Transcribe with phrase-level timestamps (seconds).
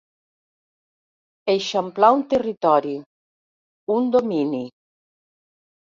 [1.53, 2.97] Eixamplar un territori,
[3.99, 4.67] un domini.